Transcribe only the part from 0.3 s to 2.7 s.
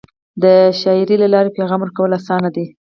د شاعری له لارې پیغام ورکول اسانه دی.